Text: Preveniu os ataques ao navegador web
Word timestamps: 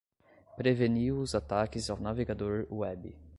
Preveniu 0.57 1.19
os 1.19 1.35
ataques 1.35 1.87
ao 1.91 1.97
navegador 1.99 2.65
web 2.73 3.15